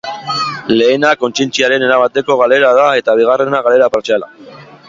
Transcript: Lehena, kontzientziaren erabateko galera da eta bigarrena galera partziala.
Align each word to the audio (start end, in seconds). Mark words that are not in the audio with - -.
Lehena, 0.79 1.11
kontzientziaren 1.25 1.85
erabateko 1.89 2.39
galera 2.41 2.75
da 2.81 2.89
eta 3.03 3.19
bigarrena 3.21 3.61
galera 3.69 3.95
partziala. 3.99 4.35